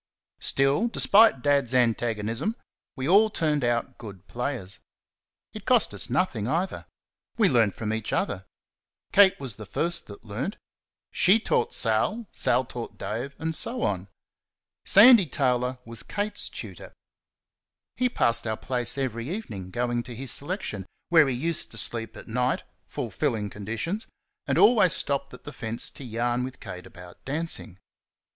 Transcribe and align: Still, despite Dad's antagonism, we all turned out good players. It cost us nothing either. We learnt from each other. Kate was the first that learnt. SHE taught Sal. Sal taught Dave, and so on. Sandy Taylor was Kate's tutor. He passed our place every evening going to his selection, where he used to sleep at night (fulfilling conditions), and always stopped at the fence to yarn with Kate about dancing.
Still, 0.39 0.87
despite 0.87 1.43
Dad's 1.43 1.75
antagonism, 1.75 2.55
we 2.95 3.07
all 3.07 3.29
turned 3.29 3.63
out 3.63 3.99
good 3.99 4.25
players. 4.27 4.79
It 5.53 5.67
cost 5.67 5.93
us 5.93 6.09
nothing 6.09 6.47
either. 6.47 6.87
We 7.37 7.47
learnt 7.47 7.75
from 7.75 7.93
each 7.93 8.11
other. 8.11 8.47
Kate 9.11 9.39
was 9.39 9.57
the 9.57 9.65
first 9.67 10.07
that 10.07 10.25
learnt. 10.25 10.57
SHE 11.11 11.41
taught 11.41 11.75
Sal. 11.75 12.25
Sal 12.31 12.65
taught 12.65 12.97
Dave, 12.97 13.35
and 13.37 13.55
so 13.55 13.83
on. 13.83 14.07
Sandy 14.85 15.27
Taylor 15.27 15.77
was 15.85 16.01
Kate's 16.01 16.49
tutor. 16.49 16.93
He 17.95 18.09
passed 18.09 18.47
our 18.47 18.57
place 18.57 18.97
every 18.97 19.29
evening 19.29 19.69
going 19.69 20.01
to 20.01 20.15
his 20.15 20.31
selection, 20.31 20.87
where 21.09 21.27
he 21.27 21.35
used 21.35 21.69
to 21.69 21.77
sleep 21.77 22.17
at 22.17 22.27
night 22.27 22.63
(fulfilling 22.87 23.51
conditions), 23.51 24.07
and 24.47 24.57
always 24.57 24.93
stopped 24.93 25.31
at 25.35 25.43
the 25.43 25.53
fence 25.53 25.91
to 25.91 26.03
yarn 26.03 26.43
with 26.43 26.59
Kate 26.59 26.87
about 26.87 27.23
dancing. 27.23 27.77